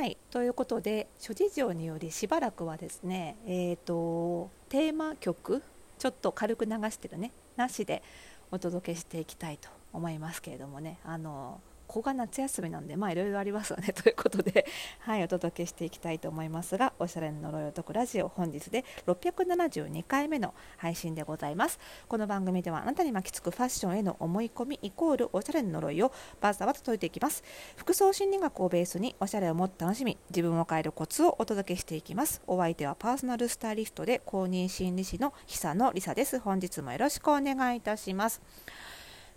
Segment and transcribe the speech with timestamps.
[0.00, 0.16] はい。
[0.30, 5.62] ということで諸事情によりしばらくはですねえっ、ー、とテーマ曲
[5.98, 8.02] ちょっと軽く流してるねなしで
[8.50, 11.00] お届けしていきたいと思いますけれどもね。
[11.04, 14.64] あのここが夏休みなんでまあいろいろありますよね ということで
[15.00, 21.80] はいお届けしていきたいと思いますがおしゃれの呪いを解くラジオ本日で672回目の配信でございます。
[22.06, 27.42] この番組ではあなたに巻きつくファッションへの思い込みイコールおしゃれの呪いをバズバズと解いていきます。
[27.74, 32.40] 服装心理学をベースにおしゃれをもっと楽しみ自分を変えるコツをお届けしていきます。
[32.46, 36.38] お相手はパーソナルスタイリストで公認心理師の久野里沙です。
[36.38, 38.40] 本日もよろしくお願いいたします。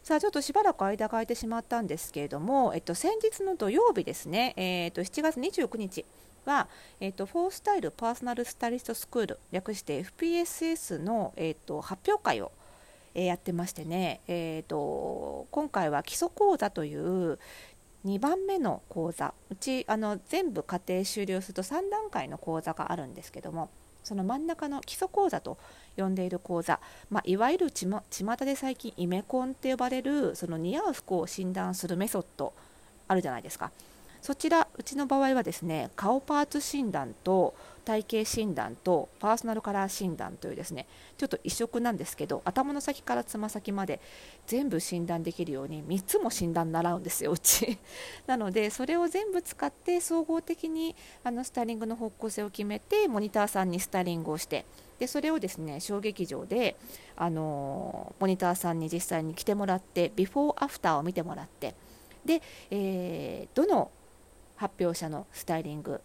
[0.04, 6.04] さあちょっとしばらく間が空いてしまったんですけれども、えっと、先日の土曜日ですね、え、っと7月29日
[6.44, 6.68] は、
[7.00, 12.52] えーと、フォースタイルパーソナルスタイリストスクール略して FPSS の、えーと、発表会を、
[13.16, 17.40] え、やってましてね、えーと、今回は基礎講座という
[18.06, 23.70] 2番目の講座うちあの全部家庭終了すると3段階の講座があるんですけども
[24.04, 25.58] その真ん中の基礎講座と
[25.98, 32.54] 呼んでいる講座、まあ、いわゆるちま巷で最近イメコンって呼ばれるその似合う服を診断するメソッド
[33.08, 33.72] あるじゃないですか。
[34.22, 44.00] そちらうちの場合はですね顔パーツ診断と体型診断とパーソナルカラー診断というですねちょっと異色なんですけど頭の先からつま先まで
[44.48, 47.78] 全部診断できるように3つも診断習うんですようち。
[48.26, 54.66] なのでそれを全部使って総合的にあのスタイリングの方向性を決めてモニターさんにスタイリングをして
[55.00, 56.76] でそれをですね小劇場で
[57.16, 61.76] あのモニターさんに実際に来てもらってビフォーアフターを見てもらって
[62.26, 63.92] で、えー、どの
[64.56, 66.00] 発表者のスタイリング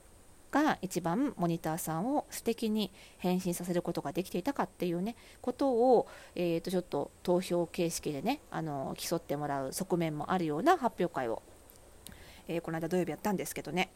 [0.51, 11.43] が一番モニターさんを素敵に変身させることができていたかっていうねことを、えー、とちょっと投票形式でねあの競ってもらう側面もあるような発表会を、
[12.47, 13.91] えー、この間土曜日やったんですけどね。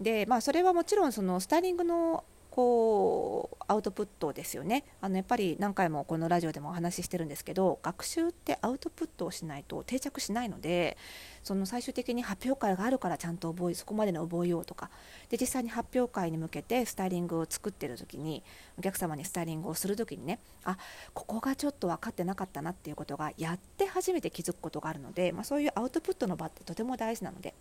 [0.00, 4.84] でまあそれはもちろんそのスタイリングのこうアウトプットですよね。
[5.00, 10.98] あのやっぱり何回もこのラジオでもお話ししてるんですけど学習ってアウトプットをしないと定着しないので
[11.42, 14.90] その最終的に発表会があるからちゃんと覚えそこまでの覚えようとか。
[15.30, 18.42] で実際に発表会に向けてスタイリングを作ってる時に
[18.78, 20.76] お客様にスタイリングをする時にねあ
[21.14, 27.54] ここがちょっと分かってなかったなっていうことがやって初めて気づくことがあるので、まあ、そういうアウトプットの場ってとても大事なので、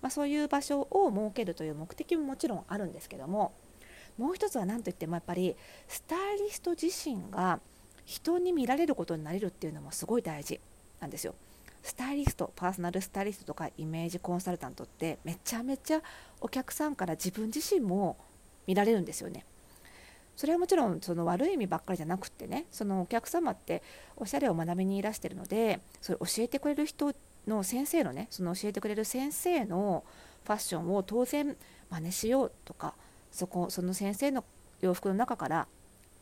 [0.00, 3.52] まあ、そういう場所を設けるという目的ももちろんあるんですけども
[4.18, 5.56] もう一つは何といってもやっぱり
[5.88, 7.60] スタイリスト自身が
[8.04, 10.60] 人に見られることになれるっていうのもすごい大事
[11.00, 11.34] なんですよ。
[11.82, 16.02] スタイリストパーソナルスタイリストとかイメージコンサルタントってめちゃめちゃ
[16.40, 18.16] お客さんから自分自身も
[18.66, 19.44] 見られるんですよね。
[20.36, 23.82] それはもちろんその悪い意味ばっかりじゃなくってねそのお客様って
[24.16, 27.12] おしゃれを学びにいらしてるのでそれ教えてくれる人
[27.46, 30.04] の先生のねその教えてくれる先生の
[30.44, 31.56] ファッションを当然
[31.90, 32.94] 真似しようとか
[33.32, 34.44] そこその先生の
[34.80, 35.66] 洋服の中から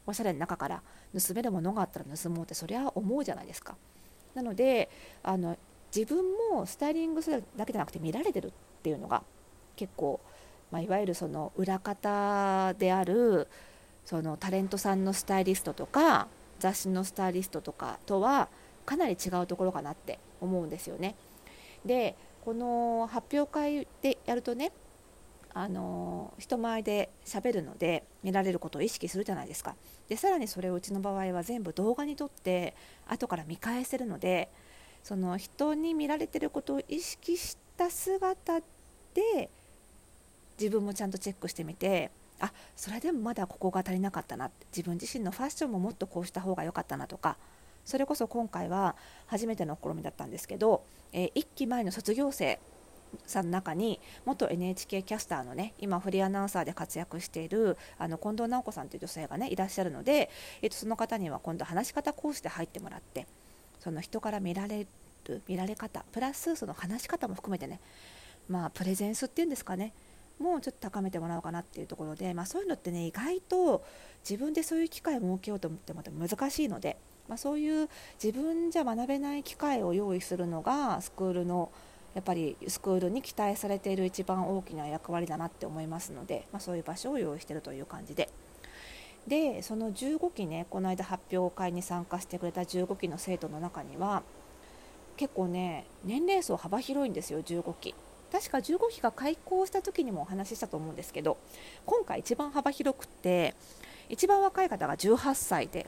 [0.06, 0.82] おしゃれの中から
[1.18, 3.76] 盗めるものがあったら盗もうってそりゃ思うじゃないですか。
[4.34, 4.88] なので
[5.22, 5.56] あの
[5.94, 8.50] 自分もスタイリングするだけじゃなくて見られてるっ
[8.82, 9.22] ていうのが
[9.76, 10.20] 結構、
[10.70, 13.48] まあ、いわゆるその裏方である
[14.04, 16.28] そのタレントさんのスタイリストとか
[16.60, 18.48] 雑誌のスタイリストとかとは
[18.86, 21.16] かなり違うところかなって思うんですよね。
[21.84, 24.72] でこの発表会でやるとね
[25.52, 29.74] あの人前で喋るので見られることを意識するじゃないですか。
[30.08, 32.74] でさらにそれをうちの場合は全部動画に撮って
[33.06, 34.48] 後から見返せるので
[35.02, 38.60] その人に見られてることを意識した姿
[39.14, 39.50] で
[40.58, 47.36] 自分もちゃんとチェックしてみてあそれでもまだここが足りなかったな自分自身のファッションももっとこうした方が良かったなとか
[47.84, 48.96] それこそ今回は
[49.26, 52.58] 初めての試みだったんですけど、えー、1期前の卒業生
[53.26, 60.30] さんの中に元 NHK キャスターのね今フリーアナウンサーで活躍しているあの近藤直子さんという女性がねいらっしゃるので、
[60.62, 63.26] えー、とその方には今度話し方講師で入ってもらって
[63.78, 64.86] その人から見られ
[65.24, 67.80] る見られ方プラスその話し方も含めてね
[68.48, 69.92] まあプレゼンスっていうんですかね
[70.40, 73.84] もうちょっと高めてもらおうかなっていうところで、まあ、そういうのってね意外と
[74.28, 76.96] 自分でそういう機会を設けようと思っても難しいので、
[77.28, 77.88] まあ、そういう
[78.22, 81.70] 自分じゃ学べない機会を用意するのがスクールの
[82.14, 88.28] やっぱりスクールに期待されている一番大きな役割だなって思いますので、まあ、そういう場所を用意しているという感じで。
[89.28, 94.22] でその15期ねこの間発表会に参加してくれた15期の生徒の中には
[95.18, 97.94] 結構ね年齢層幅広いんですよ15期
[98.32, 101.36] 確か15期が開校した時にもお話ししたと思うんですけど
[101.84, 103.54] 今回一番幅広くって
[104.08, 105.86] 一番若い方が18歳で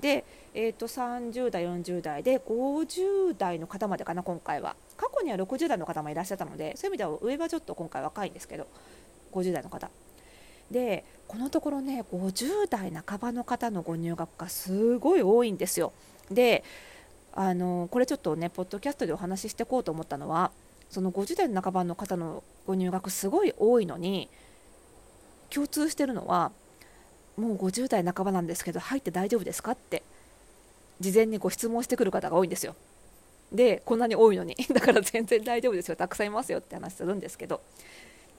[0.00, 0.24] で、
[0.58, 4.74] えー、と30代40代で50代の方までかな今回は。
[4.96, 8.66] 過去には60代の方もいらっしゃったのでそういう意味では上はちょっと今回若いんですけど
[9.32, 9.90] 50代の方。
[10.70, 15.92] でこのところね50代半ばの方のご入学がすごい多いんですよ。
[16.30, 16.64] で
[17.34, 20.52] あのこれちょっとねポッドキャストでお話ししていこうと思ったのは
[20.88, 24.30] その50代半ばの方のご入学すごい多いのに
[25.50, 26.50] 共通してるのは
[27.36, 30.02] もう50代半ばなんですけど入って大丈夫ですかって
[31.00, 32.74] 事前にご質問してくる方が多いんですよ。
[33.52, 34.54] でこんなに多いのに。
[34.72, 35.96] だから全然大丈夫ですよ。
[35.96, 37.60] たくさんいますよって話するんですけど。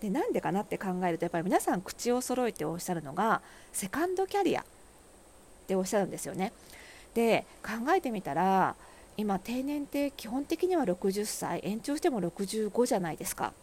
[0.02, 3.42] でなんでかなって考えるとやっぱり皆さん口を揃えておっしゃるのが
[3.74, 4.66] セカンドキャリアっ
[5.68, 6.54] ておっしゃるんですよね。
[7.14, 8.76] で考えてみたら
[9.18, 13.54] 今定年って基本的には60歳延長しても65じゃないですか。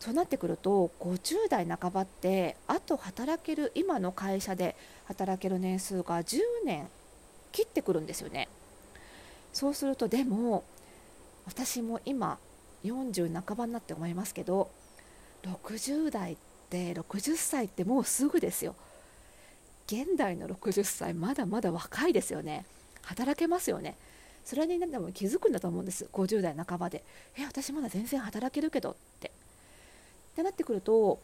[0.00, 6.88] そうなってくると50代半ばってあと働ける今の会社で働ける年数が10年
[7.52, 8.48] 切ってくるんですよね。
[9.52, 10.64] そうするとでも
[11.46, 12.38] 私も今
[12.84, 14.70] 40半ばになって思いますけど
[15.42, 16.36] 60代っ
[16.68, 18.74] て60歳ってもうすぐですよ。
[19.86, 22.64] 現代の60歳まだまだ若いですよね。
[23.02, 23.96] 働けますよね。
[24.44, 26.08] それにでも気づくんだと思うんです。
[26.12, 27.02] 50代半ばで。
[27.36, 29.28] え私まだ全然働けるけどって。
[29.28, 29.30] っ
[30.36, 31.18] てなってくると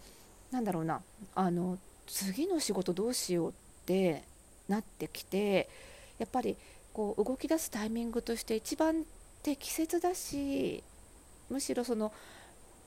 [0.50, 1.00] なんだろうな。
[1.34, 3.52] あの次の仕事どうしようっ
[3.84, 4.22] て
[4.69, 5.69] なってきて
[6.18, 6.56] やっぱり
[6.92, 9.04] こう動き出すタイミングとして一番
[9.42, 10.82] 適切だし
[11.50, 12.12] むしろその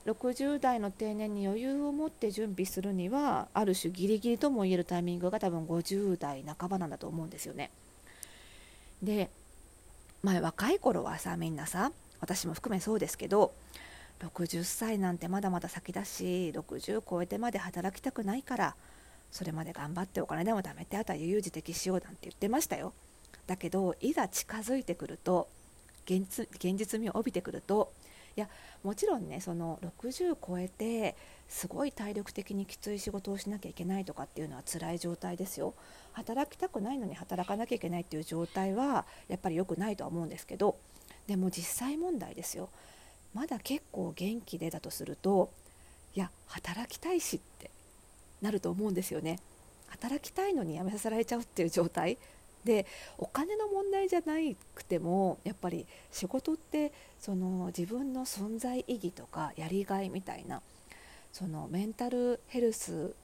[0.06, 7.70] 60代の定年に余裕を持って準備するにはある種ギリギリとも言えるタイミングが多分50代半ばなんだと思うんですよね。
[9.02, 9.30] で
[10.22, 13.52] 前若い頃はさみんなさ私も含めそうですけど
[14.20, 18.74] 60歳なんてまだまだ先だし60超えてまで働きたくないから
[19.30, 22.92] それまで頑張ってお金でも貯めてあとは悠々自適しようなんて言ってましたよ
[23.46, 25.48] だけどいざ近づいてくると
[26.06, 26.26] 現
[26.62, 27.92] 実味を帯びてくると
[28.36, 28.48] いや
[28.82, 31.16] もちろんねその60超えて
[31.48, 35.74] すごい体力的にきつい仕事をしなきゃいけないとかっていうのは辛い状態ですよ。
[36.12, 40.76] 働きたくないのに働かなきゃいけないっていう状態はやっぱり良くないとは思うんですけど
[41.26, 42.68] でも実際問題ですよ。
[43.34, 45.50] まだ結構元気でだとすると
[46.14, 47.70] いや働きたいしって
[48.42, 49.38] なると思うんですよね。
[49.88, 52.16] 働きたいのに辞めさせられちゃうっていう状態
[52.64, 52.86] で
[53.18, 54.34] お金の問題じゃな
[54.74, 60.60] くてもやっぱり仕事ってその自分の存在意義とかやりがいみたいな
[61.32, 63.14] そのメンタルヘルス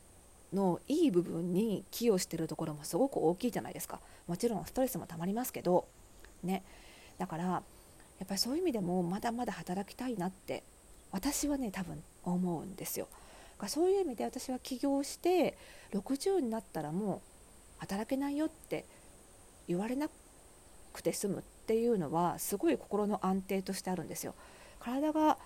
[0.52, 4.00] のいい部分に寄与してるところもすごく大きいじゃないですか。
[4.26, 5.86] もちろんストレスもたまりますけど
[6.42, 6.62] ね。
[7.18, 7.62] だからや
[8.24, 10.62] っぱりそういう意味でもまだまだ働きたいなって
[11.10, 13.08] 私はね多分思うんですよ。
[13.66, 15.56] そういう意味で私は起業して
[15.92, 17.20] 60になったらもう
[17.78, 18.84] 働けないよって
[19.68, 20.08] 言われな
[20.92, 24.34] くて済むっていうのはすごい心の安定としてあるんですよ。
[24.80, 25.38] 体が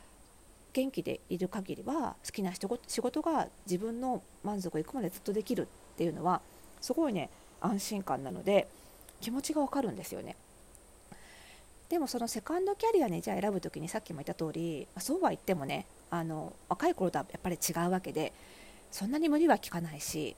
[0.72, 6.40] 元気でいる限りは好きな仕事が自分の満足いくまでずっとできるっていうのは
[6.80, 7.30] すごいね
[7.60, 8.68] 安心感なので
[9.20, 10.36] 気持ちがわかるんですよね。
[11.88, 18.32] でもそのセカンドキャリアにじゃあ選ぶ時にさっきも言った通りそうは言ってもねあの若い頃とはやっぱり違うわけで
[18.92, 20.36] そんなに無理は効かないし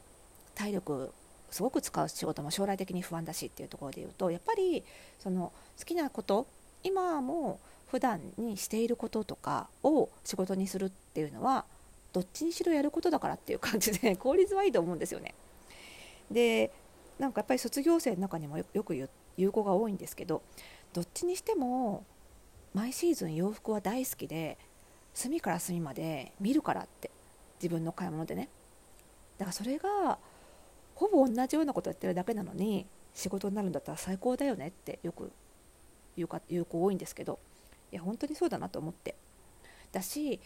[0.55, 1.13] 体力
[1.53, 4.83] すごく使う仕事も将来的に不安だしっていうところで言うとやっぱり
[5.19, 6.47] その好きなこと
[6.83, 7.61] 今も
[7.91, 11.67] 普段にしていることとかを仕事にするっていうのは
[12.15, 15.35] どっちにしろやることだからっていう感じで 効率はいいと思うんですよね。
[16.31, 16.73] で
[17.19, 19.09] なんかやっぱり卒業生の中にもよく言
[19.49, 20.43] う子が多いんですけど
[20.95, 22.05] どっちにしても
[22.73, 24.57] 毎シーズン洋服は大好きで
[25.13, 27.11] 隅から隅まで見るからって
[27.59, 28.49] 自分の買い物でね
[29.37, 30.19] だからそれが
[31.03, 35.33] ほぼ同じようなことやってるだけなのに仕事になるんだったら最高だよねってよく
[36.17, 37.41] 言うか言う子多いんですけど
[37.91, 39.17] いや本当にそうだなと思って。
[39.91, 40.39] だし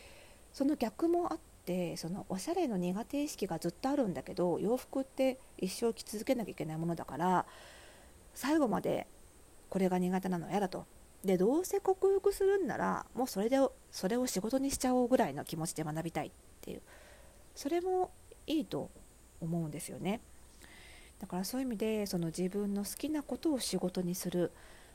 [0.55, 7.45] その逆もあってそのおしゃれの苦手意識がずっとあるんだけど洋服って一生着続けなきゃいけないものだから
[8.35, 9.07] 最後まで
[9.69, 10.87] これが苦手なの嫌だと。
[11.23, 13.59] でどうせ克服するんならもうそれで
[13.91, 16.31] それを仕事にしちゃおうぐらいの気持ちで学びたいっ
[16.63, 16.81] ていう。
[17.55, 18.11] それも
[18.47, 18.91] いいと
[19.43, 20.21] 思うんですよね。
[21.19, 24.53] だからそういう意味でその自分の好きなことを仕事にする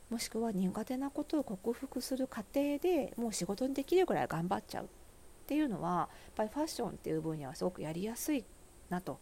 [0.10, 4.88] もしくは苦手なことを克服する過程でもう仕事にできるぐらい頑張っちゃうっ
[5.48, 8.44] ていうのはやっぱりファッションっていう分野はすごくやりやすい
[8.90, 9.20] なと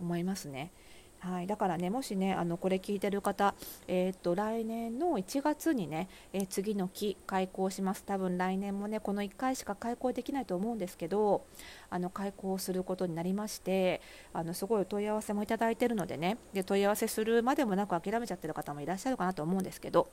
[0.00, 0.72] 思いますね。
[1.20, 3.54] はい、だからねもしねあのこれ聞いてる方、
[3.88, 11.44] えー、っと来年の1月にね、えー、次の期開校します多分来年もねこの1回しか開校できないと思うんですけど
[11.90, 14.00] あの開校することになりまして
[14.32, 20.08] あのすごい問い合わせもいただいてるのでねで問い合わせするまでもなく諦めちゃってる方もいらっしゃるかなと思うんですけど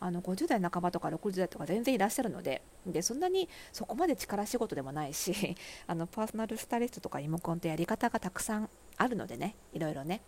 [0.00, 10.20] あの50代半ばとか60代とか全然いらっしゃるのででそんなにそこまで力仕事でもないし あのパーソナルスタイリストとかイモコンってやり方がたくさんあるのでねいろいろね。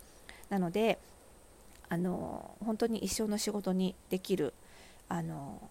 [0.49, 0.99] なので
[1.89, 4.53] あの本当に一生の仕事にできる
[5.09, 5.61] あの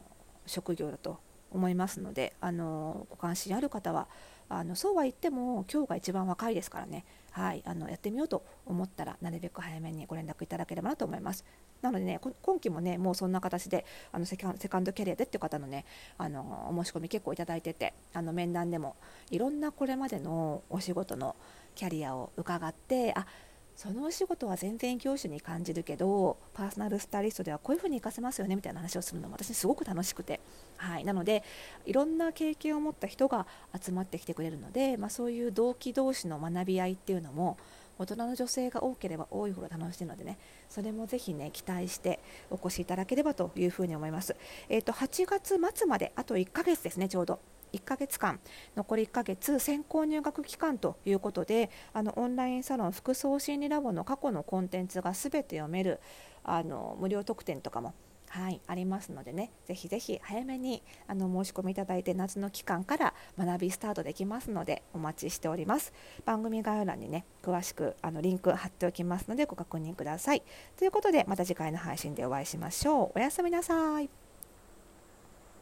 [0.47, 1.19] 職業だと
[1.51, 4.09] 思いますのであのご関心ある方は
[4.49, 11.45] あのそうは言っても今日が一番若いですからね、はい、あのやってみようと思ったらなるべく早めにご連絡いただければなと思います。
[11.81, 15.85] なのでね今期もねもうそんな形であのセカンドキャリアでっていう方のね
[16.17, 18.95] あのお申し込み結構いただいててあの面談でも
[19.31, 21.35] いろんなこれまでのお仕事の
[21.75, 23.27] キャリアを伺ってあ
[23.75, 30.41] そのお仕事は全然教師に感じるけどパーソナルスタイリストではこういうふうに活かせますよねみたいな話をするのも私すごく楽しくて、
[30.77, 31.43] はい、なので
[31.87, 33.47] いろんな経験を持った人が
[33.81, 37.57] 集まってきてくれるので、まあ、そういう同期同士の学び合いっていうのも
[37.99, 40.39] 大人の女性が多ければ多いほど楽しいのでね
[40.69, 44.37] それもぜひね期待してお越しいただければというふうに思います。
[44.69, 47.39] えーと、8月末まであと1ヶ月ですねちょうど。
[47.73, 48.41] 1ヶ月間
[48.77, 56.01] 残り1ヶ月先行入学期間ということであのオンラインサロン服装心理ラボの過去のコンテンツが全て読める
[56.45, 57.95] あの無料特典とかも
[58.33, 65.93] はい、ありますのでね、ぜひぜひ早めにあの申し込みいただいて夏の期間から学びスタートできますのでお待ちしております。
[66.25, 70.43] 番組概要欄にね、詳しくあのリンク貼っておきますのでご確認ください。
[70.79, 73.19] ということでまた次回の配信でお会いしましょう。
[73.19, 74.22] おやすみなさい。